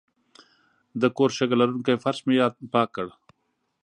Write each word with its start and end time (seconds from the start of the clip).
د 1.01 1.03
کور 1.17 1.29
شګه 1.37 1.55
لرونکی 1.61 1.95
فرش 2.03 2.19
مې 2.27 2.35
پاک 2.73 2.89
کړ. 2.95 3.07